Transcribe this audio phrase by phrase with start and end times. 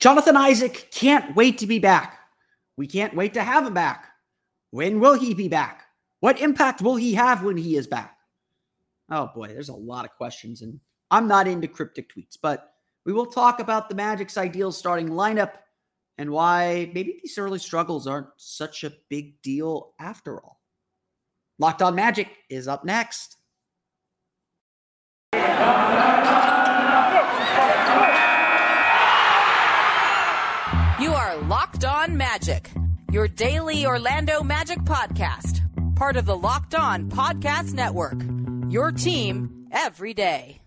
[0.00, 2.18] Jonathan Isaac can't wait to be back.
[2.76, 4.06] We can't wait to have him back.
[4.70, 5.84] When will he be back?
[6.20, 8.16] What impact will he have when he is back?
[9.10, 12.72] Oh boy, there's a lot of questions, and I'm not into cryptic tweets, but
[13.04, 15.52] we will talk about the Magic's ideal starting lineup
[16.16, 20.60] and why maybe these early struggles aren't such a big deal after all.
[21.58, 23.36] Locked on Magic is up next.
[31.82, 32.70] Locked On Magic,
[33.10, 35.62] your daily Orlando Magic podcast,
[35.96, 38.20] part of the Locked On Podcast Network.
[38.70, 40.60] Your team every day.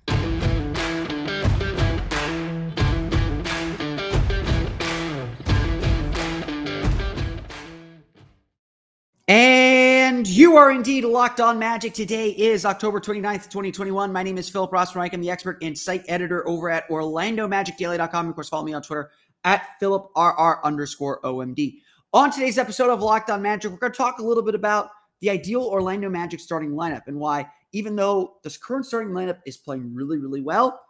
[9.27, 11.93] And you are indeed locked on magic.
[11.93, 14.11] Today is October 29th, 2021.
[14.11, 15.13] My name is Philip Rossman-Reich.
[15.13, 18.29] I'm the expert and site editor over at OrlandoMagicDaily.com.
[18.29, 19.11] Of course, follow me on Twitter
[19.43, 21.79] at PhilipRR underscore OMD.
[22.13, 24.89] On today's episode of Locked on Magic, we're going to talk a little bit about
[25.21, 29.57] the ideal Orlando Magic starting lineup and why, even though this current starting lineup is
[29.57, 30.81] playing really, really well,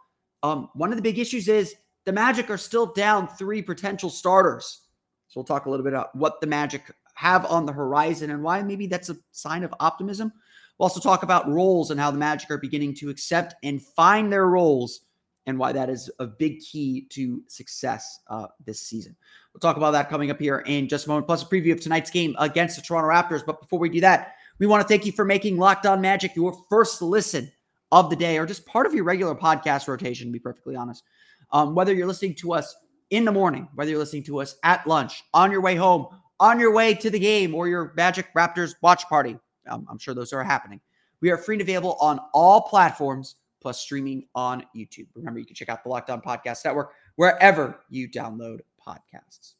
[0.42, 1.74] um, one of the big issues is
[2.04, 4.82] the Magic are still down three potential starters.
[5.28, 6.82] So we'll talk a little bit about what the Magic
[7.14, 10.32] have on the horizon and why maybe that's a sign of optimism.
[10.78, 14.32] We'll also talk about roles and how the Magic are beginning to accept and find
[14.32, 15.00] their roles
[15.46, 19.14] and why that is a big key to success uh, this season.
[19.52, 21.80] We'll talk about that coming up here in just a moment, plus a preview of
[21.80, 23.44] tonight's game against the Toronto Raptors.
[23.44, 26.34] But before we do that, we want to thank you for making Locked On Magic
[26.34, 27.50] your first listen
[27.92, 31.04] of the day or just part of your regular podcast rotation, to be perfectly honest.
[31.52, 32.74] Um, whether you're listening to us
[33.10, 36.06] in the morning, whether you're listening to us at lunch, on your way home,
[36.40, 40.14] on your way to the game, or your Magic Raptors watch party, um, I'm sure
[40.14, 40.80] those are happening.
[41.20, 45.06] We are free and available on all platforms plus streaming on YouTube.
[45.14, 49.54] Remember, you can check out the Locked On Podcast Network wherever you download podcasts.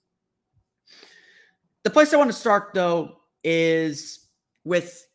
[1.84, 4.26] The place I want to start though is
[4.62, 5.06] with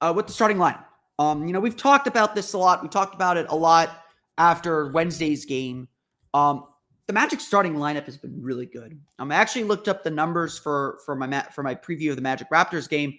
[0.00, 0.84] uh, with the starting lineup.
[1.18, 2.84] Um, you know, we've talked about this a lot.
[2.84, 4.04] We talked about it a lot
[4.38, 5.88] after Wednesday's game.
[6.32, 6.66] Um,
[7.08, 8.96] the Magic starting lineup has been really good.
[9.18, 12.22] Um, I actually looked up the numbers for for my for my preview of the
[12.22, 13.18] Magic Raptors game.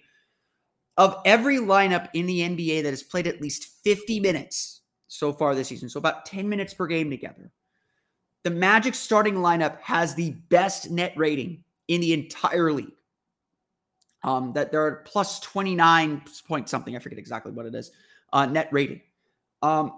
[0.96, 4.77] Of every lineup in the NBA that has played at least 50 minutes
[5.08, 7.50] so far this season, so about 10 minutes per game together,
[8.44, 12.92] the Magic starting lineup has the best net rating in the entire league.
[14.24, 16.96] Um, that they're plus 29 point something.
[16.96, 17.92] I forget exactly what it is.
[18.32, 19.00] Uh, net rating.
[19.62, 19.92] Um,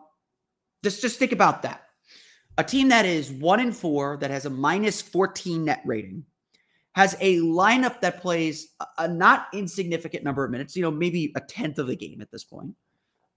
[0.85, 1.83] just just think about that.
[2.59, 6.25] A team that is one in four, that has a minus 14 net rating,
[6.93, 11.33] has a lineup that plays a, a not insignificant number of minutes, you know, maybe
[11.37, 12.75] a tenth of the game at this point.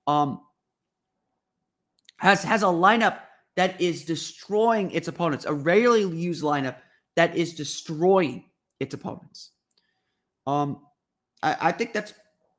[0.08, 0.42] Um,
[2.18, 3.20] has has a lineup
[3.56, 6.78] that is destroying its opponents, a rarely used lineup
[7.16, 8.46] that is destroying
[8.80, 9.52] its opponents.
[10.48, 10.82] Um,
[11.42, 12.14] I, I think that's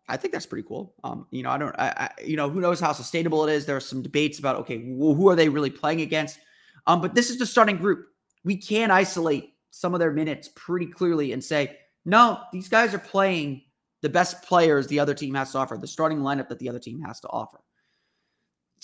[0.08, 0.94] I think that's pretty cool.
[1.02, 3.64] Um, you know, I don't, I, I, you know, who knows how sustainable it is.
[3.64, 6.38] There are some debates about, okay, who are they really playing against?
[6.86, 8.06] Um, but this is the starting group.
[8.44, 12.98] We can isolate some of their minutes pretty clearly and say, no, these guys are
[12.98, 13.62] playing
[14.02, 16.78] the best players the other team has to offer, the starting lineup that the other
[16.78, 17.60] team has to offer.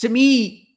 [0.00, 0.76] To me,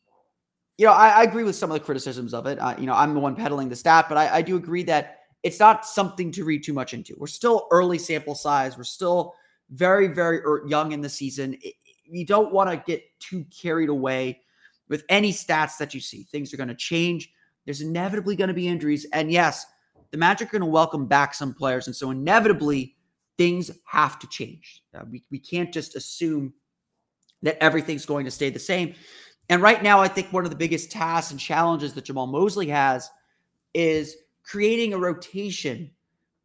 [0.78, 2.59] you know, I, I agree with some of the criticisms of it.
[2.79, 5.59] You know, I'm the one peddling the stat, but I, I do agree that it's
[5.59, 7.16] not something to read too much into.
[7.17, 8.78] We're still early sample size.
[8.78, 9.35] We're still
[9.69, 11.57] very, very young in the season.
[11.62, 11.75] It,
[12.06, 14.41] you don't want to get too carried away
[14.89, 16.23] with any stats that you see.
[16.23, 17.31] Things are going to change.
[17.66, 19.06] There's inevitably going to be injuries.
[19.13, 19.66] And yes,
[20.12, 21.88] the Magic are going to welcome back some players.
[21.88, 22.95] And so inevitably,
[23.38, 24.83] things have to change.
[24.94, 26.53] Uh, we, we can't just assume
[27.43, 28.95] that everything's going to stay the same.
[29.49, 32.67] And right now, I think one of the biggest tasks and challenges that Jamahl Mosley
[32.69, 33.09] has
[33.73, 35.91] is creating a rotation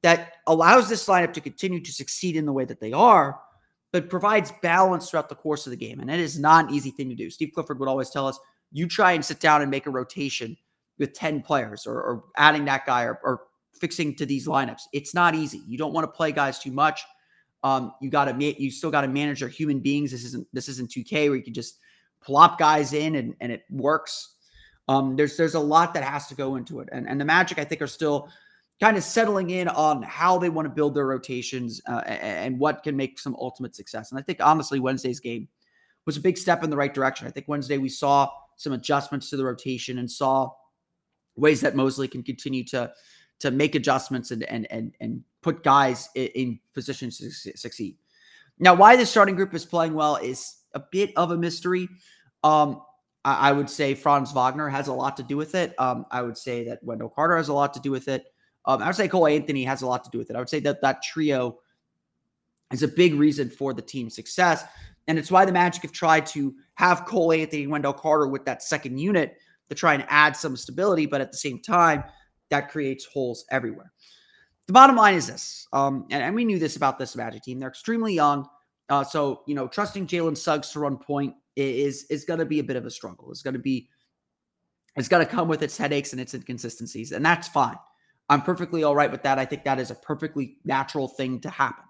[0.03, 3.41] that allows this lineup to continue to succeed in the way that they are,
[3.93, 6.01] but provides balance throughout the course of the game.
[6.01, 7.31] And it is not an easy thing to do.
[7.31, 8.39] Steve Clifford would always tell us
[8.73, 10.57] you try and sit down and make a rotation
[10.99, 13.43] with 10 players or, or adding that guy or, or,
[13.81, 14.83] fixing to these lineups.
[14.93, 15.63] It's not easy.
[15.69, 17.01] You don't want to play guys too much.
[17.63, 20.13] Um, you got to you still got to manage your human beings.
[20.13, 21.79] This isn't this isn't 2K where you can just
[22.21, 24.35] plop guys in and, and it works.
[24.89, 26.89] Um, there's there's a lot that has to go into it.
[26.93, 28.31] And, and the Magic, I think, are still
[28.81, 32.83] kind of settling in on how they want to build their rotations uh, and what
[32.85, 34.13] can make some ultimate success.
[34.13, 35.49] And I think honestly, Wednesday's game
[36.07, 37.27] was a big step in the right direction.
[37.27, 40.51] I think Wednesday we saw some adjustments to the rotation and saw
[41.37, 42.93] ways that Mosley can continue to
[43.41, 47.97] to make adjustments and and and and put guys in, in positions to succeed.
[48.59, 51.89] Now, why the starting group is playing well is a bit of a mystery.
[52.43, 52.83] Um,
[53.25, 55.75] I, I, would say Franz Wagner has a lot to do with it.
[55.79, 58.27] Um, I would say that Wendell Carter has a lot to do with it.
[58.65, 60.37] Um, I would say Cole Anthony has a lot to do with it.
[60.37, 61.59] I would say that that trio
[62.73, 64.65] is a big reason for the team's success.
[65.07, 68.45] And it's why the Magic have tried to have Cole Anthony and Wendell Carter with
[68.45, 69.39] that second unit
[69.69, 71.07] to try and add some stability.
[71.07, 72.05] But at the same time,
[72.51, 73.93] that creates holes everywhere.
[74.69, 77.59] The bottom line is this, um, and, and, we knew this about this Magic team.
[77.59, 78.47] They're extremely young.
[78.91, 82.59] Uh, so, you know, trusting Jalen Suggs to run point is, is going to be
[82.59, 83.31] a bit of a struggle.
[83.31, 83.89] It's going to be,
[84.95, 87.13] it's going to come with its headaches and its inconsistencies.
[87.13, 87.79] And that's fine.
[88.29, 89.39] I'm perfectly all right with that.
[89.39, 91.85] I think that is a perfectly natural thing to happen.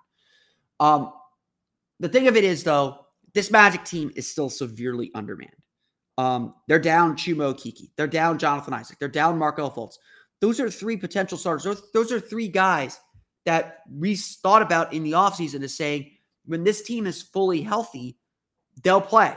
[0.78, 1.12] Um,
[1.98, 5.50] the thing of it is, though, this Magic team is still severely undermanned.
[6.16, 7.90] Um, they're down Chuma Okeke.
[7.96, 8.98] They're down Jonathan Isaac.
[9.00, 9.94] They're down Markelle Fultz.
[10.40, 11.64] Those are three potential starters.
[11.64, 13.00] Those, those are three guys
[13.44, 16.10] that we thought about in the offseason as saying
[16.44, 18.18] when this team is fully healthy,
[18.82, 19.34] they'll play.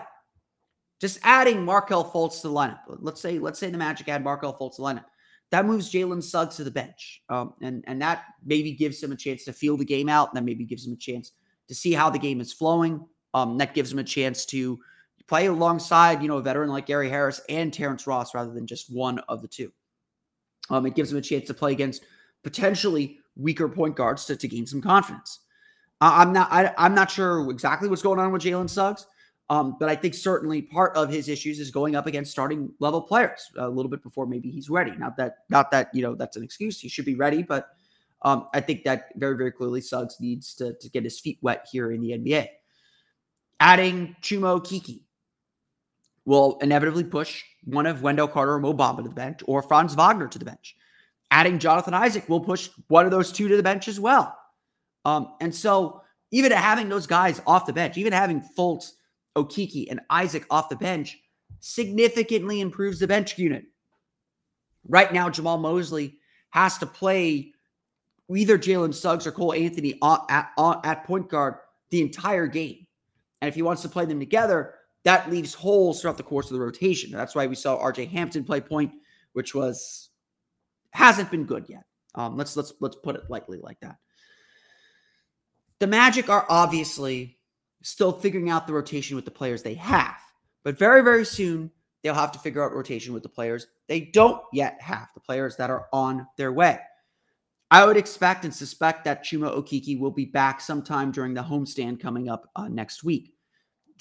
[1.00, 2.80] Just adding Markelle Fultz to the lineup.
[2.88, 5.06] Let's say, let's say the Magic add Markelle Fultz to the lineup.
[5.50, 7.24] That moves Jalen Suggs to the bench.
[7.28, 10.30] Um, and, and that maybe gives him a chance to feel the game out.
[10.30, 11.32] And that maybe gives him a chance
[11.68, 13.06] to see how the game is flowing.
[13.34, 14.80] Um, that gives him a chance to
[15.28, 18.94] play alongside, you know, a veteran like Gary Harris and Terrence Ross rather than just
[18.94, 19.72] one of the two.
[20.70, 22.04] Um, it gives him a chance to play against
[22.44, 25.40] potentially weaker point guards to, to gain some confidence.
[26.00, 29.06] Uh, I'm not I, am not sure exactly what's going on with Jalen Suggs,
[29.50, 33.02] um, but I think certainly part of his issues is going up against starting level
[33.02, 34.92] players a little bit before maybe he's ready.
[34.92, 36.80] Not that not that you know that's an excuse.
[36.80, 37.70] He should be ready, but
[38.24, 41.68] um, I think that very very clearly Suggs needs to to get his feet wet
[41.72, 42.48] here in the NBA.
[43.60, 45.02] Adding Chuma Okeke,
[46.26, 49.96] will inevitably push one of Wendell Carter or Mo Bamba to the bench or Franz
[49.96, 50.76] Wagner to the bench.
[51.32, 54.38] Adding Jonathan Isaac will push one of those two to the bench as well.
[55.06, 56.02] Um, and so
[56.32, 58.92] even having those guys off the bench, even having Fultz,
[59.36, 61.18] Okeke, and Isaac off the bench
[61.60, 63.66] significantly improves the bench unit.
[64.88, 66.18] Right now, Jamahl Mosley
[66.50, 67.54] has to play
[68.36, 70.20] either Jalen Suggs or Cole Anthony at,
[70.58, 71.56] at, at point guard
[71.90, 72.88] the entire game.
[73.42, 76.54] And if he wants to play them together, that leaves holes throughout the course of
[76.54, 77.12] the rotation.
[77.12, 78.94] That's why we saw RJ Hampton play point,
[79.34, 80.10] which was
[80.92, 81.84] hasn't been good yet.
[82.16, 83.98] Um, let's let's let's put it lightly like that.
[85.80, 87.40] The Magic are obviously
[87.82, 90.18] still figuring out the rotation with the players they have,
[90.64, 91.72] but very very soon
[92.04, 95.56] they'll have to figure out rotation with the players they don't yet have, the players
[95.58, 96.80] that are on their way.
[97.72, 102.02] I would expect and suspect that Chuma Okeke will be back sometime during the homestand
[102.02, 103.34] coming up uh, next week.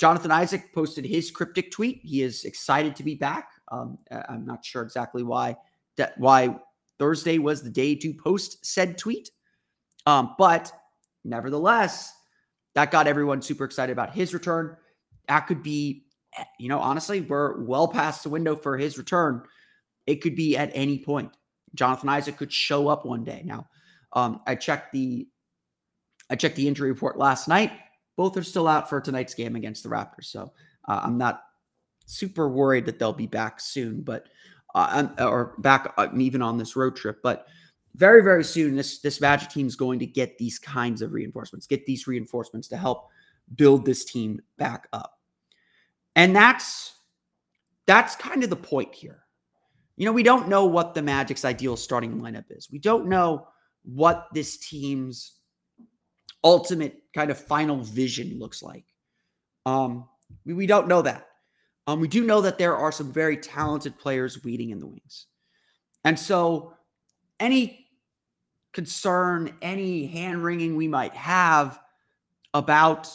[0.00, 2.00] Jonathan Isaac posted his cryptic tweet.
[2.02, 3.50] He is excited to be back.
[3.70, 3.99] Um,
[4.31, 5.56] I'm not sure exactly why
[5.99, 6.56] that why
[6.99, 9.31] Thursday was the day to post said tweet,
[10.06, 10.73] um, but
[11.23, 12.14] nevertheless,
[12.75, 14.75] that got everyone super excited about his return.
[15.29, 16.06] That could be,
[16.58, 19.43] you know, honestly, we're well past the window for his return.
[20.06, 21.37] It could be at any point.
[21.75, 23.43] Jonathan Isaac could show up one day.
[23.44, 23.69] Now,
[24.14, 25.29] um, I checked the
[26.31, 27.73] I checked the injury report last night.
[28.21, 30.27] Both are still out for tonight's game against the Raptors.
[30.27, 30.53] So
[30.87, 31.43] uh, I'm not
[32.05, 34.27] super worried that they'll be back soon, but
[34.75, 37.23] uh, or back uh, even on this road trip.
[37.23, 37.47] But
[37.95, 41.67] very, very soon, this this Magic team is going to get these kinds of reinforcements,
[41.67, 43.09] get these reinforcements to help
[43.55, 45.19] build this team back up.
[46.15, 46.93] And that's
[47.87, 49.23] that's kind of the point here.
[49.97, 52.71] You know, we don't know what the Magic's ideal starting lineup is.
[52.71, 53.49] We don't know
[53.83, 55.39] what this team's
[56.42, 58.85] ultimate kind of final vision looks like.
[59.66, 60.09] Um,
[60.44, 61.26] we, we don't know that.
[61.87, 65.26] Um, we do know that there are some very talented players waiting in the wings.
[66.04, 66.75] And so,
[67.38, 67.88] any
[68.73, 71.80] concern, any hand wringing we might have
[72.54, 73.09] about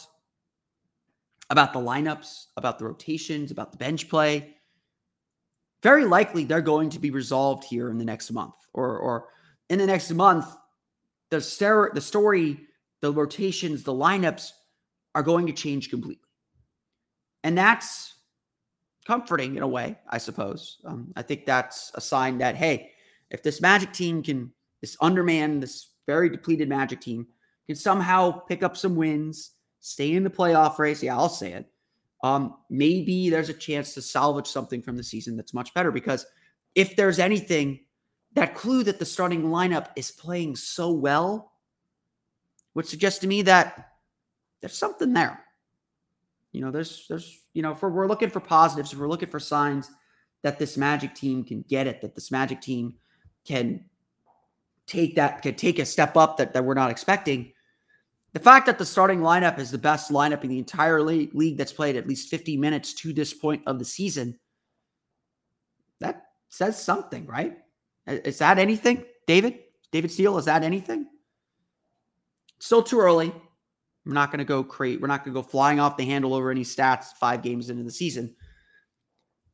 [1.48, 4.56] about the lineups, about the rotations, about the bench play,
[5.82, 9.28] very likely they're going to be resolved here in the next month or or
[9.70, 10.46] in the next month.
[11.30, 12.66] The, star- the story
[13.00, 14.52] the rotations, the lineups
[15.14, 16.28] are going to change completely.
[17.44, 18.14] And that's
[19.06, 20.78] comforting in a way, I suppose.
[20.84, 22.90] Um, I think that's a sign that, hey,
[23.30, 27.26] if this Magic team can, this undermanned, this very depleted Magic team
[27.66, 31.66] can somehow pick up some wins, stay in the playoff race, yeah, I'll say it.
[32.24, 36.26] Um, maybe there's a chance to salvage something from the season that's much better because
[36.74, 37.80] if there's anything,
[38.34, 41.52] that clue that the starting lineup is playing so well
[42.76, 43.92] would suggest to me that
[44.60, 45.42] there's something there.
[46.52, 49.30] You know, there's there's you know, if we're, we're looking for positives, if we're looking
[49.30, 49.90] for signs
[50.42, 52.94] that this Magic team can get it, that this Magic team
[53.46, 53.86] can
[54.86, 57.52] take that can take a step up that, that we're not expecting.
[58.34, 61.56] The fact that the starting lineup is the best lineup in the entire league, league
[61.56, 64.38] that's played at least 50 minutes to this point of the season
[66.00, 67.56] that says something, right?
[68.06, 69.60] Is that anything, David?
[69.90, 71.06] David Steele, is that anything?
[72.58, 73.32] Still too early.
[74.04, 75.00] We're not going to go create.
[75.00, 77.82] We're not going to go flying off the handle over any stats five games into
[77.82, 78.34] the season.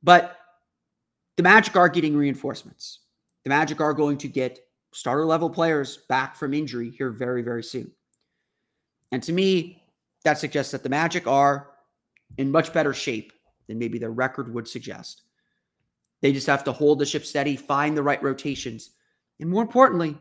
[0.03, 0.37] But
[1.37, 3.01] the Magic are getting reinforcements.
[3.45, 4.61] The Magic are going to get
[4.93, 7.91] starter level players back from injury here very, very soon.
[9.11, 9.83] And to me,
[10.25, 11.71] that suggests that the Magic are
[12.37, 13.33] in much better shape
[13.67, 15.23] than maybe their record would suggest.
[16.21, 18.91] They just have to hold the ship steady, find the right rotations,
[19.41, 20.17] and more importantly,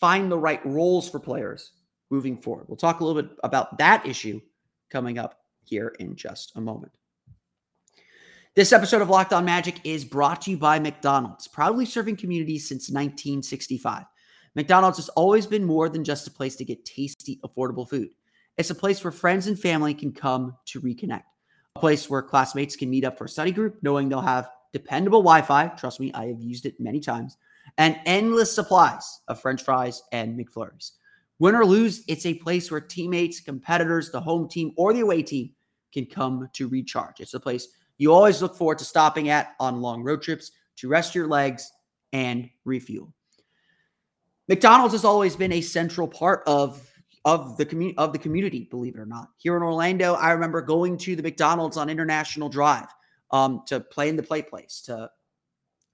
[0.00, 1.70] find the right roles for players
[2.10, 2.66] moving forward.
[2.68, 4.40] We'll talk a little bit about that issue
[4.90, 6.92] coming up here in just a moment.
[8.54, 12.66] This episode of Locked On Magic is brought to you by McDonald's, proudly serving communities
[12.66, 14.04] since 1965.
[14.54, 18.08] McDonald's has always been more than just a place to get tasty, affordable food.
[18.56, 21.24] It's a place where friends and family can come to reconnect,
[21.74, 25.20] a place where classmates can meet up for a study group, knowing they'll have dependable
[25.20, 25.68] Wi Fi.
[25.68, 27.36] Trust me, I have used it many times,
[27.76, 30.92] and endless supplies of French fries and McFlurries.
[31.38, 35.22] Win or lose, it's a place where teammates, competitors, the home team, or the away
[35.22, 35.50] team
[35.92, 37.20] can come to recharge.
[37.20, 40.88] It's a place you always look forward to stopping at on long road trips to
[40.88, 41.70] rest your legs
[42.12, 43.12] and refuel.
[44.48, 46.82] McDonald's has always been a central part of
[47.24, 49.30] of the community of the community, believe it or not.
[49.38, 52.86] Here in Orlando, I remember going to the McDonald's on International Drive
[53.32, 55.10] um, to play in the play place to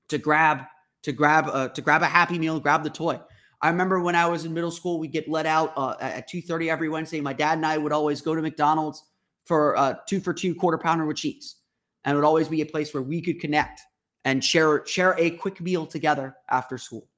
[0.09, 0.65] to grab
[1.03, 3.19] to grab uh, to grab a Happy Meal, grab the toy.
[3.63, 6.43] I remember when I was in middle school, we'd get let out uh, at two
[6.43, 7.21] thirty every Wednesday.
[7.21, 9.05] My dad and I would always go to McDonald's
[9.45, 11.57] for uh, two for two quarter pounder with cheese,
[12.05, 13.81] and it would always be a place where we could connect
[14.25, 17.09] and share share a quick meal together after school.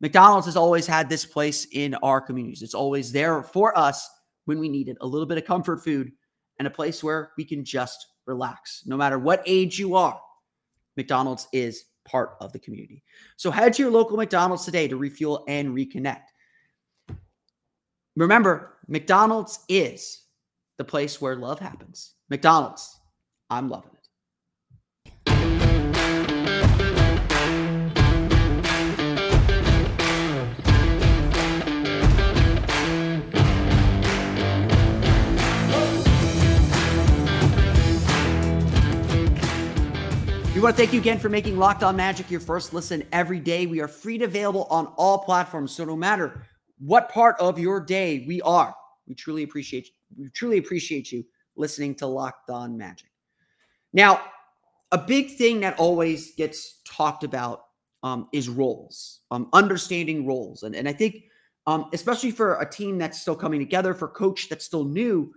[0.00, 2.62] McDonald's has always had this place in our communities.
[2.62, 4.08] It's always there for us
[4.44, 6.12] when we need it, a little bit of comfort food
[6.58, 8.82] and a place where we can just relax.
[8.86, 10.20] No matter what age you are,
[10.96, 13.02] McDonald's is part of the community.
[13.36, 16.24] So head to your local McDonald's today to refuel and reconnect.
[18.16, 20.22] Remember, McDonald's is
[20.78, 22.14] the place where love happens.
[22.30, 22.98] McDonald's,
[23.50, 23.97] I'm loving it.
[40.58, 43.38] We want to thank you again for making Locked On Magic your first listen every
[43.38, 43.66] day.
[43.66, 45.70] We are free to available on all platforms.
[45.70, 46.42] So no matter
[46.80, 48.74] what part of your day we are,
[49.06, 49.88] we truly appreciate
[50.18, 51.24] we truly appreciate you
[51.54, 53.06] listening to Locked On Magic.
[53.92, 54.20] Now,
[54.90, 57.60] a big thing that always gets talked about
[58.02, 61.22] um, is roles, um, understanding roles, and and I think
[61.68, 65.32] um, especially for a team that's still coming together, for coach that's still new,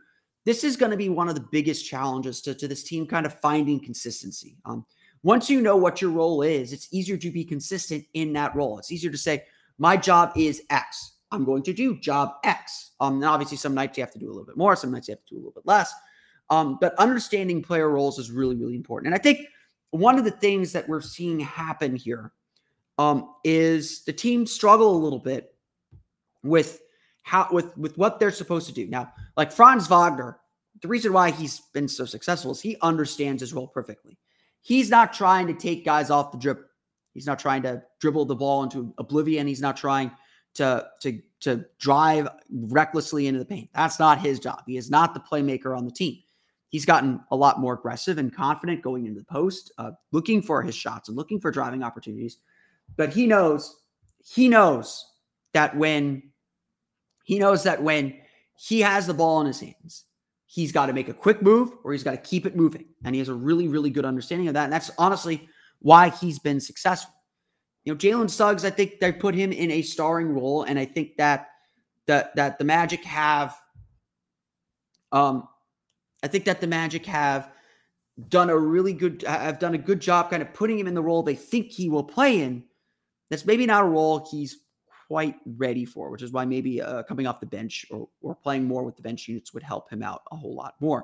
[0.45, 3.27] this is going to be one of the biggest challenges to, to this team kind
[3.27, 4.57] of finding consistency.
[4.65, 4.83] Um,
[5.23, 8.79] once you know what your role is, it's easier to be consistent in that role.
[8.79, 9.43] It's easier to say,
[9.77, 11.13] my job is X.
[11.31, 12.91] I'm going to do job X.
[12.99, 15.07] Um, and obviously, some nights you have to do a little bit more, some nights
[15.07, 15.93] you have to do a little bit less.
[16.49, 19.13] Um, but understanding player roles is really, really important.
[19.13, 19.47] And I think
[19.91, 22.33] one of the things that we're seeing happen here
[22.97, 25.55] um, is the team struggle a little bit
[26.43, 26.81] with
[27.23, 28.87] how with with what they're supposed to do.
[28.87, 30.39] Now, like Franz Wagner,
[30.81, 34.17] the reason why he's been so successful is he understands his role perfectly.
[34.61, 36.63] He's not trying to take guys off the dribble.
[37.13, 39.47] He's not trying to dribble the ball into oblivion.
[39.47, 40.11] He's not trying
[40.55, 43.69] to to to drive recklessly into the paint.
[43.73, 44.63] That's not his job.
[44.67, 46.17] He is not the playmaker on the team.
[46.69, 50.61] He's gotten a lot more aggressive and confident going into the post, uh, looking for
[50.61, 52.37] his shots and looking for driving opportunities.
[52.95, 53.81] But he knows,
[54.23, 55.05] he knows
[55.53, 56.31] that when
[57.25, 58.15] he knows that when
[58.55, 60.05] he has the ball in his hands,
[60.53, 62.83] he's got to make a quick move or he's got to keep it moving.
[63.05, 64.65] And he has a really, really good understanding of that.
[64.65, 65.47] And that's honestly
[65.79, 67.13] why he's been successful.
[67.85, 70.63] You know, Jalen Suggs, I think they put him in a starring role.
[70.63, 71.51] And I think that
[72.07, 73.55] that that the Magic have
[75.13, 75.47] um
[76.21, 77.49] I think that the Magic have
[78.27, 81.01] done a really good have done a good job kind of putting him in the
[81.01, 82.65] role they think he will play in.
[83.29, 84.57] That's maybe not a role he's
[85.11, 88.63] quite ready for, which is why maybe uh, coming off the bench or, or playing
[88.63, 91.03] more with the bench units would help him out a whole lot more.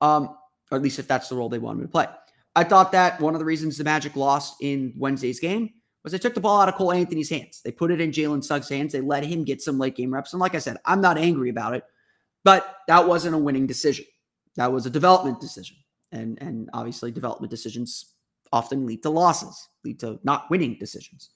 [0.00, 0.36] Um,
[0.70, 2.06] or at least if that's the role they want him to play.
[2.54, 5.70] I thought that one of the reasons the Magic lost in Wednesday's game
[6.04, 7.60] was they took the ball out of Cole Anthony's hands.
[7.64, 8.92] They put it in Jalen Suggs' hands.
[8.92, 10.32] They let him get some late game reps.
[10.32, 11.82] And like I said, I'm not angry about it,
[12.44, 14.04] but that wasn't a winning decision.
[14.54, 15.76] That was a development decision.
[16.12, 18.14] And, and obviously, development decisions
[18.52, 21.30] often lead to losses, lead to not winning decisions.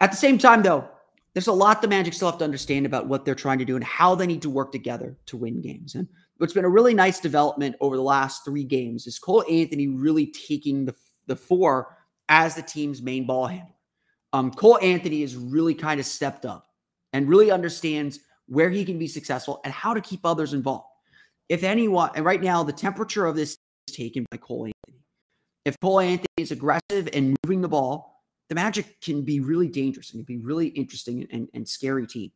[0.00, 0.88] At the same time, though,
[1.34, 3.76] there's a lot the Magic still have to understand about what they're trying to do
[3.76, 5.94] and how they need to work together to win games.
[5.94, 9.88] And what's been a really nice development over the last three games is Cole Anthony
[9.88, 10.94] really taking the,
[11.26, 11.96] the four
[12.28, 13.74] as the team's main ball handler.
[14.32, 16.66] Um, Cole Anthony has really kind of stepped up
[17.12, 20.86] and really understands where he can be successful and how to keep others involved.
[21.48, 23.56] If anyone, and right now, the temperature of this
[23.88, 25.02] is taken by Cole Anthony.
[25.64, 28.17] If Cole Anthony is aggressive and moving the ball,
[28.48, 32.32] the Magic can be really dangerous and can be really interesting and, and scary team.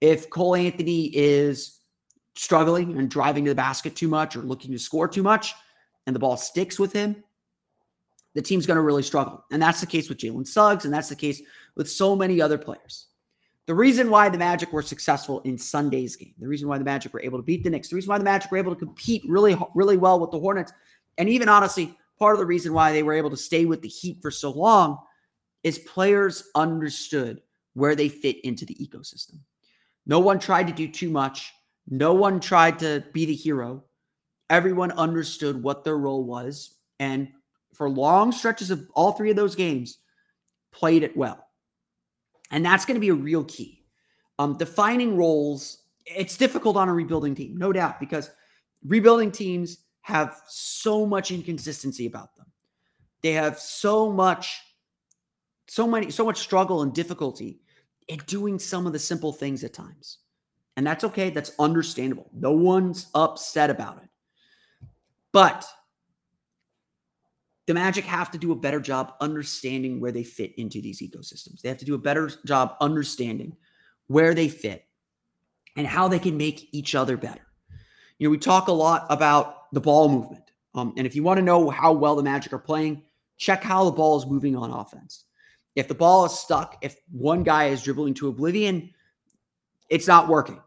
[0.00, 1.80] If Cole Anthony is
[2.34, 5.54] struggling and driving to the basket too much or looking to score too much,
[6.06, 7.22] and the ball sticks with him,
[8.34, 9.44] the team's going to really struggle.
[9.50, 11.42] And that's the case with Jalen Suggs, and that's the case
[11.76, 13.06] with so many other players.
[13.66, 17.12] The reason why the Magic were successful in Sunday's game, the reason why the Magic
[17.12, 19.22] were able to beat the Knicks, the reason why the Magic were able to compete
[19.28, 20.72] really, really well with the Hornets,
[21.18, 23.88] and even honestly, part of the reason why they were able to stay with the
[23.88, 24.98] Heat for so long
[25.62, 27.42] is players understood
[27.74, 29.38] where they fit into the ecosystem.
[30.06, 31.52] No one tried to do too much.
[31.88, 33.84] No one tried to be the hero.
[34.48, 36.76] Everyone understood what their role was.
[36.98, 37.28] And
[37.74, 39.98] for long stretches of all three of those games,
[40.72, 41.46] played it well.
[42.50, 43.84] And that's going to be a real key.
[44.38, 48.30] Um, defining roles, it's difficult on a rebuilding team, no doubt, because
[48.84, 52.46] rebuilding teams have so much inconsistency about them.
[53.22, 54.60] They have so much,
[55.70, 57.60] so many, so much struggle and difficulty
[58.08, 60.18] in doing some of the simple things at times.
[60.76, 61.30] And that's okay.
[61.30, 62.28] That's understandable.
[62.34, 64.88] No one's upset about it.
[65.30, 65.64] But
[67.68, 71.60] the Magic have to do a better job understanding where they fit into these ecosystems.
[71.60, 73.56] They have to do a better job understanding
[74.08, 74.84] where they fit
[75.76, 77.46] and how they can make each other better.
[78.18, 80.50] You know, we talk a lot about the ball movement.
[80.74, 83.04] Um, and if you want to know how well the Magic are playing,
[83.36, 85.26] check how the ball is moving on offense.
[85.76, 88.90] If the ball is stuck, if one guy is dribbling to oblivion,
[89.88, 90.60] it's not working.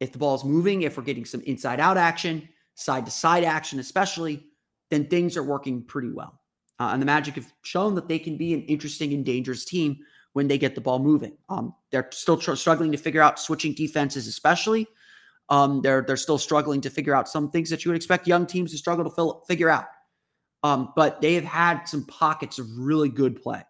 [0.00, 3.44] If the ball is moving, if we're getting some inside out action, side to side
[3.44, 4.46] action, especially,
[4.90, 6.40] then things are working pretty well.
[6.78, 9.98] Uh, and the Magic have shown that they can be an interesting and dangerous team
[10.32, 11.36] when they get the ball moving.
[11.48, 14.86] Um, they're still tr- struggling to figure out switching defenses, especially.
[15.48, 18.46] Um, they're they're still struggling to figure out some things that you would expect young
[18.46, 19.86] teams to struggle to fill, figure out.
[20.62, 23.62] Um, but they have had some pockets of really good play,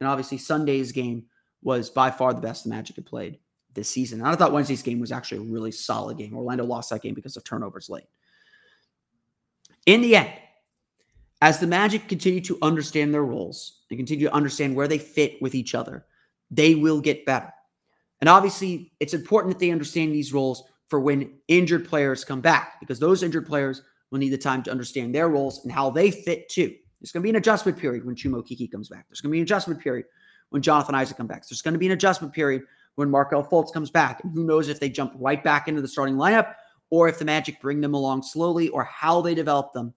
[0.00, 1.26] and obviously Sunday's game
[1.62, 3.38] was by far the best the Magic had played
[3.74, 4.20] this season.
[4.20, 6.34] And I thought Wednesday's game was actually a really solid game.
[6.34, 8.06] Orlando lost that game because of turnovers late.
[9.86, 10.30] In the end,
[11.42, 15.40] as the Magic continue to understand their roles and continue to understand where they fit
[15.40, 16.04] with each other,
[16.50, 17.52] they will get better.
[18.20, 22.80] And obviously, it's important that they understand these roles for when injured players come back,
[22.80, 26.10] because those injured players will need the time to understand their roles and how they
[26.10, 26.74] fit too.
[27.00, 29.06] There's going to be an adjustment period when Chuma Okeke comes back.
[29.08, 30.06] There's going to be an adjustment period
[30.50, 31.48] when Jonathan Isaac comes back.
[31.48, 32.62] There's going to be an adjustment period
[32.96, 34.22] when Markelle Fultz comes back.
[34.22, 36.54] And who knows if they jump right back into the starting lineup
[36.90, 39.94] or if the Magic bring them along slowly or how they develop them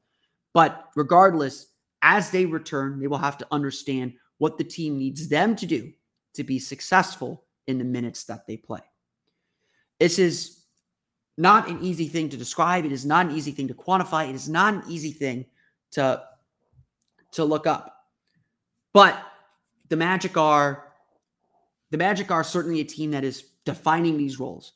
[0.53, 1.67] but regardless,
[2.01, 5.91] as they return, they will have to understand what the team needs them to do
[6.35, 8.81] to be successful in the minutes that they play.
[9.99, 10.63] This is
[11.37, 12.85] not an easy thing to describe.
[12.85, 14.29] It is not an easy thing to quantify.
[14.29, 15.45] It is not an easy thing
[15.91, 16.23] to,
[17.33, 17.95] to look up.
[18.93, 19.21] But
[19.89, 20.93] the Magic are
[21.91, 24.73] the Magic are certainly a team that is defining these roles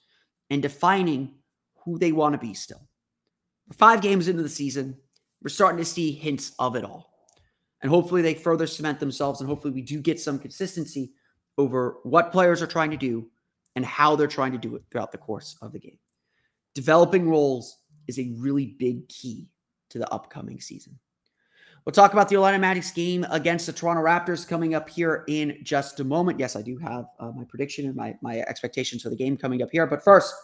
[0.50, 1.34] and defining
[1.84, 2.82] who they want to be still.
[3.74, 4.96] five games into the season,
[5.42, 7.12] we're starting to see hints of it all.
[7.82, 11.14] And hopefully they further cement themselves and hopefully we do get some consistency
[11.58, 13.30] over what players are trying to do
[13.76, 16.00] and how they're trying to do it throughout the course of the game.
[16.76, 19.48] Developing roles is a really big key
[19.90, 20.98] to the upcoming season.
[21.88, 25.58] We'll talk about the Orlando Magic's game against the Toronto Raptors coming up here in
[25.64, 26.38] just a moment.
[26.38, 29.62] Yes, I do have uh, my prediction and my, my expectations for the game coming
[29.62, 29.88] up here.
[29.88, 30.36] But first,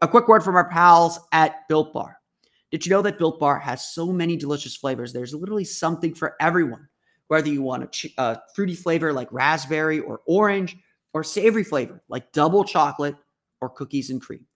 [0.00, 2.16] a quick word from our pals at Built Bar.
[2.70, 5.12] Did you know that Built Bar has so many delicious flavors?
[5.12, 6.88] There's literally something for everyone.
[7.28, 10.74] Whether you want a, ch- a fruity flavor like raspberry or orange,
[11.12, 13.16] or savory flavor like double chocolate
[13.60, 14.46] or cookies and cream.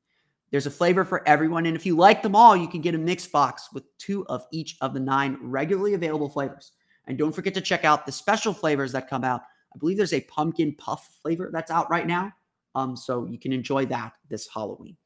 [0.50, 1.66] There's a flavor for everyone.
[1.66, 4.44] And if you like them all, you can get a mix box with two of
[4.52, 6.72] each of the nine regularly available flavors.
[7.06, 9.42] And don't forget to check out the special flavors that come out.
[9.74, 12.32] I believe there's a pumpkin puff flavor that's out right now.
[12.74, 14.96] Um, so you can enjoy that this Halloween.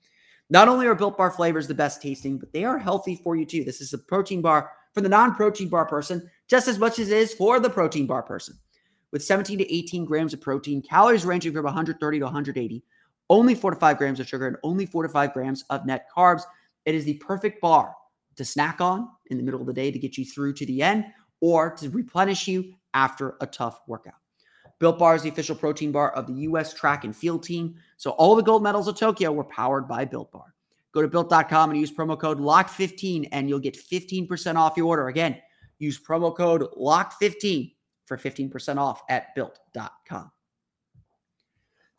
[0.50, 3.46] Not only are Built Bar flavors the best tasting, but they are healthy for you
[3.46, 3.62] too.
[3.62, 7.08] This is a protein bar for the non protein bar person just as much as
[7.08, 8.58] it is for the protein bar person.
[9.12, 12.84] With 17 to 18 grams of protein, calories ranging from 130 to 180,
[13.30, 16.06] only 4 to 5 grams of sugar, and only 4 to 5 grams of net
[16.14, 16.42] carbs.
[16.84, 17.94] It is the perfect bar
[18.36, 20.82] to snack on in the middle of the day to get you through to the
[20.82, 21.06] end
[21.40, 24.14] or to replenish you after a tough workout.
[24.78, 26.72] Built Bar is the official protein bar of the U.S.
[26.72, 27.76] track and field team.
[27.98, 30.54] So all the gold medals of Tokyo were powered by Built Bar.
[30.92, 35.08] Go to built.com and use promo code LOCK15 and you'll get 15% off your order.
[35.08, 35.36] Again,
[35.78, 37.74] use promo code LOCK15
[38.06, 40.32] for 15% off at built.com.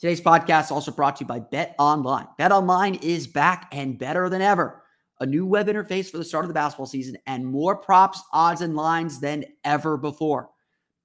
[0.02, 2.26] Today's podcast also brought to you by Bet Online.
[2.36, 4.82] Bet Online is back and better than ever.
[5.20, 8.62] A new web interface for the start of the basketball season and more props, odds,
[8.62, 10.50] and lines than ever before.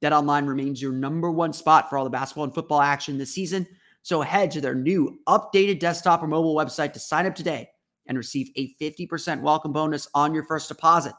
[0.01, 3.35] Bet Online remains your number one spot for all the basketball and football action this
[3.35, 3.67] season.
[4.01, 7.69] So head to their new updated desktop or mobile website to sign up today
[8.07, 11.13] and receive a 50% welcome bonus on your first deposit.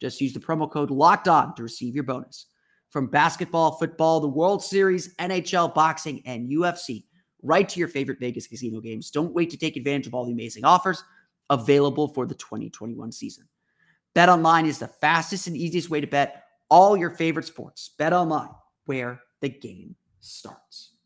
[0.00, 2.46] Just use the promo code locked on to receive your bonus.
[2.88, 7.04] From basketball, football, the World Series, NHL, boxing, and UFC,
[7.42, 9.10] right to your favorite Vegas casino games.
[9.10, 11.02] Don't wait to take advantage of all the amazing offers
[11.50, 13.48] available for the 2021 season.
[14.14, 17.90] Bet online is the fastest and easiest way to bet all your favorite sports.
[17.98, 18.50] Bet online,
[18.86, 20.97] where the game starts.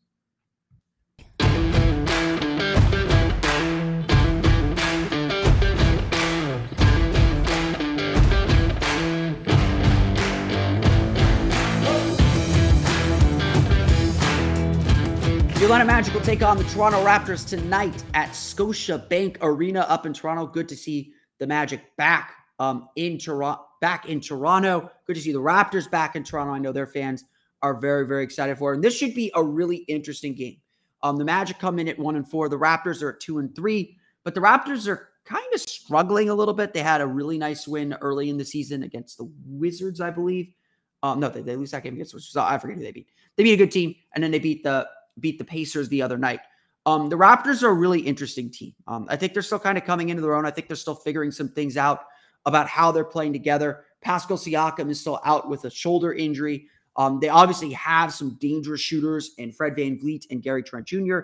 [15.63, 20.45] Atlanta Magic will take on the Toronto Raptors tonight at Scotiabank Arena up in Toronto.
[20.45, 23.63] Good to see the Magic back um, in Toronto.
[23.79, 24.91] Back in Toronto.
[25.07, 26.51] Good to see the Raptors back in Toronto.
[26.51, 27.23] I know their fans
[27.61, 28.75] are very, very excited for it.
[28.75, 30.57] And this should be a really interesting game.
[31.01, 32.49] Um, the Magic come in at one and four.
[32.49, 36.35] The Raptors are at two and three, but the Raptors are kind of struggling a
[36.35, 36.73] little bit.
[36.73, 40.53] They had a really nice win early in the season against the Wizards, I believe.
[41.03, 42.35] Um, no, they, they lose that game against the Wizards.
[42.35, 43.07] I forget who they beat.
[43.37, 46.17] They beat a good team, and then they beat the beat the Pacers the other
[46.17, 46.41] night.
[46.85, 48.73] Um, the Raptors are a really interesting team.
[48.87, 50.45] Um, I think they're still kind of coming into their own.
[50.45, 52.05] I think they're still figuring some things out
[52.45, 53.85] about how they're playing together.
[54.01, 56.67] Pascal Siakam is still out with a shoulder injury.
[56.97, 61.19] Um, they obviously have some dangerous shooters in Fred Van VanVleet and Gary Trent Jr.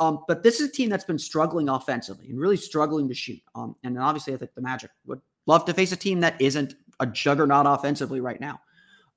[0.00, 3.40] Um, but this is a team that's been struggling offensively and really struggling to shoot.
[3.54, 6.74] Um, and obviously, I think the Magic would love to face a team that isn't
[7.00, 8.60] a juggernaut offensively right now.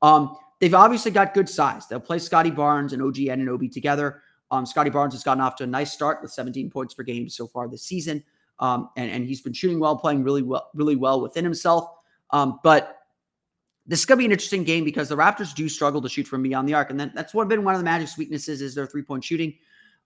[0.02, 1.88] Um, They've obviously got good size.
[1.88, 4.22] They'll play Scottie Barnes and OG Anunoby together.
[4.50, 7.30] Um, Scottie Barnes has gotten off to a nice start with 17 points per game
[7.30, 8.24] so far this season.
[8.60, 11.88] Um, and, and he's been shooting well, playing really well, really well within himself.
[12.32, 12.98] Um, but
[13.86, 16.28] this is going to be an interesting game because the Raptors do struggle to shoot
[16.28, 18.76] from beyond the arc, and then that's what been one of the Magic's weaknesses is
[18.76, 19.54] their three point shooting.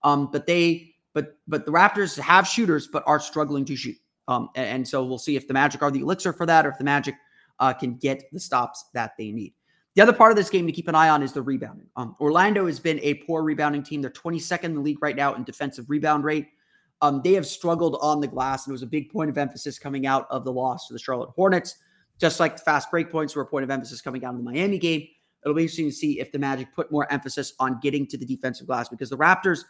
[0.03, 3.95] Um, but they, but but the Raptors have shooters, but are struggling to shoot.
[4.27, 6.69] Um, and, and, so we'll see if the Magic are the elixir for that, or
[6.69, 7.15] if the Magic
[7.59, 9.53] uh, can get the stops that they need.
[9.95, 11.88] The other part of this game to keep an eye on is the rebounding.
[11.97, 14.01] Um, Orlando has been a poor rebounding team.
[14.01, 16.47] They're 22nd in the league right now in defensive rebound rate.
[17.01, 19.80] Um, they have struggled on the glass, and it was a big point of emphasis
[19.80, 21.77] coming out of the loss to the Charlotte Hornets.
[22.19, 24.43] Just like the fast break points were a point of emphasis coming out of the
[24.43, 25.08] Miami game.
[25.43, 28.25] It'll be interesting to see if the Magic put more emphasis on getting to the
[28.25, 29.63] defensive glass because the Raptors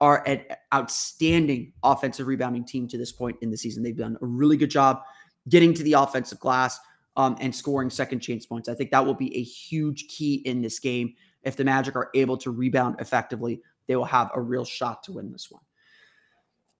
[0.00, 3.82] are an outstanding offensive rebounding team to this point in the season.
[3.82, 5.02] They've done a really good job
[5.48, 6.78] getting to the offensive glass
[7.16, 8.68] um, and scoring second chance points.
[8.68, 11.14] I think that will be a huge key in this game.
[11.42, 15.12] If the Magic are able to rebound effectively, they will have a real shot to
[15.12, 15.62] win this one.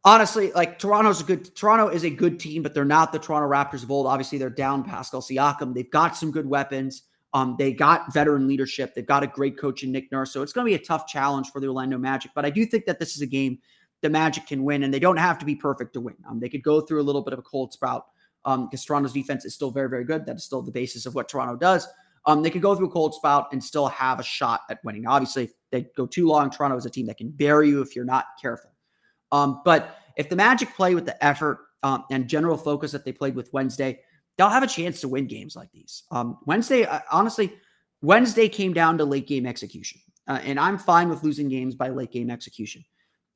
[0.05, 3.49] Honestly, like Toronto's a good Toronto is a good team, but they're not the Toronto
[3.49, 4.07] Raptors of old.
[4.07, 5.75] Obviously, they're down Pascal Siakam.
[5.75, 7.03] They've got some good weapons.
[7.33, 8.95] Um, they got veteran leadership.
[8.95, 10.33] They've got a great coach in Nick Nurse.
[10.33, 12.31] So it's going to be a tough challenge for the Orlando Magic.
[12.35, 13.59] But I do think that this is a game
[14.01, 16.17] the Magic can win, and they don't have to be perfect to win.
[16.29, 18.07] Um, they could go through a little bit of a cold sprout
[18.47, 20.25] um, because Toronto's defense is still very, very good.
[20.25, 21.87] That is still the basis of what Toronto does.
[22.25, 25.03] Um, they could go through a cold spout and still have a shot at winning.
[25.03, 27.83] Now, obviously, if they go too long, Toronto is a team that can bury you
[27.83, 28.71] if you're not careful.
[29.31, 33.13] Um, but if the Magic play with the effort um, and general focus that they
[33.13, 34.01] played with Wednesday,
[34.37, 36.05] they'll have a chance to win games like these.
[36.11, 37.53] Um, Wednesday, uh, honestly,
[38.03, 41.91] Wednesday came down to late game execution, uh, and I'm fine with losing games by
[41.91, 42.85] late game execution.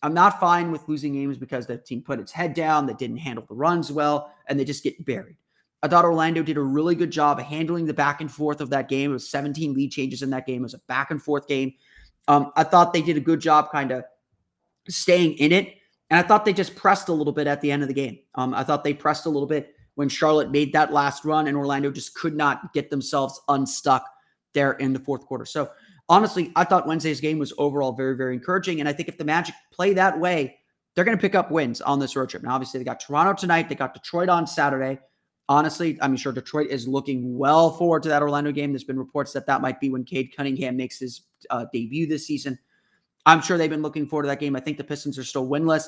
[0.02, 3.18] I'm not fine with losing games because the team put its head down, that didn't
[3.18, 5.36] handle the runs well, and they just get buried.
[5.82, 8.70] I thought Orlando did a really good job of handling the back and forth of
[8.70, 9.10] that game.
[9.10, 10.60] It was 17 lead changes in that game.
[10.60, 11.72] It was a back and forth game.
[12.28, 14.04] Um, I thought they did a good job kind of
[14.88, 15.76] staying in it.
[16.10, 18.18] And I thought they just pressed a little bit at the end of the game.
[18.34, 21.56] Um, I thought they pressed a little bit when Charlotte made that last run and
[21.56, 24.04] Orlando just could not get themselves unstuck
[24.52, 25.44] there in the fourth quarter.
[25.44, 25.70] So
[26.10, 28.80] honestly, I thought Wednesday's game was overall very, very encouraging.
[28.80, 30.58] And I think if the Magic play that way,
[30.94, 32.42] they're going to pick up wins on this road trip.
[32.42, 33.68] Now, obviously, they got Toronto tonight.
[33.68, 34.98] They got Detroit on Saturday.
[35.48, 38.72] Honestly, I'm sure Detroit is looking well forward to that Orlando game.
[38.72, 42.26] There's been reports that that might be when Cade Cunningham makes his uh, debut this
[42.26, 42.58] season.
[43.24, 44.56] I'm sure they've been looking forward to that game.
[44.56, 45.86] I think the Pistons are still winless.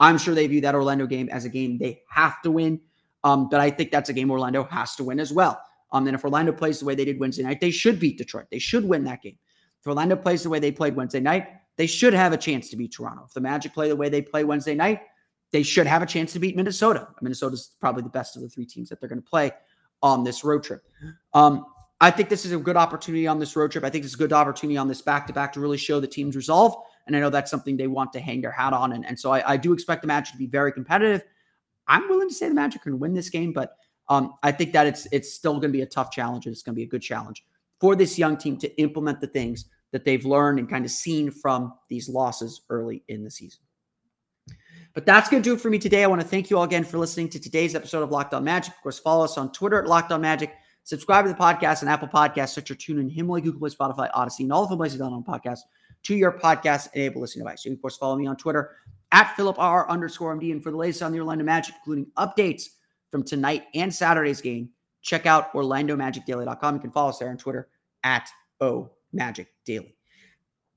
[0.00, 2.80] I'm sure they view that Orlando game as a game they have to win.
[3.24, 5.60] Um, but I think that's a game Orlando has to win as well.
[5.92, 8.46] Um, and if Orlando plays the way they did Wednesday night, they should beat Detroit.
[8.50, 9.38] They should win that game.
[9.82, 12.76] If Orlando plays the way they played Wednesday night, they should have a chance to
[12.76, 13.24] beat Toronto.
[13.26, 15.02] If the Magic play the way they play Wednesday night,
[15.50, 17.08] they should have a chance to beat Minnesota.
[17.20, 19.50] Minnesota's probably the best of the three teams that they're going to play
[20.00, 20.84] on this road trip.
[21.34, 21.66] Um,
[22.00, 23.82] I think this is a good opportunity on this road trip.
[23.82, 26.06] I think it's a good opportunity on this back to back to really show the
[26.06, 26.76] team's resolve.
[27.08, 28.92] And I know that's something they want to hang their hat on.
[28.92, 31.24] And, and so I, I do expect the Magic to be very competitive.
[31.88, 33.76] I'm willing to say the Magic can win this game, but
[34.08, 36.46] um, I think that it's it's still going to be a tough challenge.
[36.46, 37.44] It's going to be a good challenge
[37.82, 41.32] for this young team to implement the things that they've learned and kind of seen
[41.32, 43.60] from these losses early in the season.
[44.94, 46.04] But that's going to do it for me today.
[46.04, 48.44] I want to thank you all again for listening to today's episode of Locked On
[48.44, 48.72] Magic.
[48.72, 50.54] Of course, follow us on Twitter at Locked On Magic.
[50.84, 54.52] Subscribe to the podcast on Apple Podcasts, Stitcher, TuneIn, Himalaya, Google Play, Spotify, Audacy, and
[54.52, 55.62] all the places on podcasts
[56.04, 57.64] to your podcast enabled listening device.
[57.64, 58.76] You can, of course, follow me on Twitter
[59.10, 60.52] at Philip R underscore MD.
[60.52, 62.64] And for the latest on the Orlando Magic, including updates
[63.10, 64.70] from tonight and Saturday's game,
[65.02, 66.74] check out OrlandoMagicDaily.com.
[66.74, 67.68] You can follow us there on Twitter
[68.04, 68.28] at
[68.60, 69.94] O Magic Daily.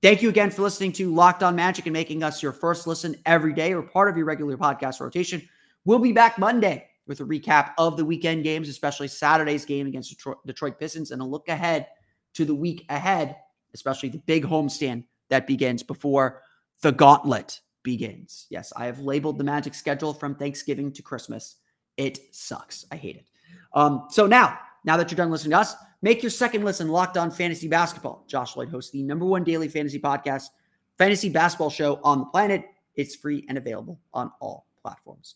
[0.02, 3.16] Thank you again for listening to Locked On Magic and making us your first listen
[3.26, 5.42] every day or part of your regular podcast rotation.
[5.84, 10.10] We'll be back Monday with a recap of the weekend games, especially Saturday's game against
[10.10, 11.88] Detroit, Detroit Pistons, and a look ahead
[12.36, 13.38] to the week ahead,
[13.74, 16.42] especially the big homestand that begins before
[16.82, 18.48] the gauntlet begins.
[18.50, 21.56] Yes, I have labeled the Magic schedule from Thanksgiving to Christmas.
[21.98, 22.86] It sucks.
[22.92, 23.26] I hate it.
[23.74, 27.18] Um, so now, now that you're done listening to us, make your second listen locked
[27.18, 28.24] on fantasy basketball.
[28.28, 30.50] Josh Lloyd hosts the number one daily fantasy podcast,
[30.98, 32.66] fantasy basketball show on the planet.
[32.96, 35.36] It's free and available on all platforms.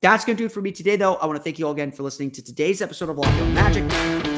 [0.00, 1.14] That's going to do it for me today, though.
[1.16, 3.54] I want to thank you all again for listening to today's episode of Locked On
[3.54, 3.84] Magic.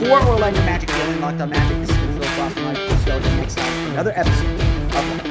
[0.00, 3.56] For Orlando Magic, Daily Locked On Magic, this is Phil and I'll see you next
[3.56, 4.60] time for another episode
[4.94, 5.29] of